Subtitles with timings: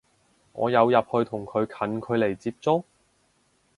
[0.55, 2.83] 你有入去同佢近距離接觸？